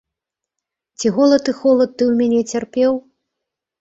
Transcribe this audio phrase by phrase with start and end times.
[0.99, 2.93] Ці голад і холад ты ў мяне цярпеў?